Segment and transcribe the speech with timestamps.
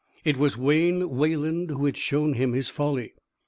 [0.25, 3.13] It was Wayne Wayland who had shown him his folly.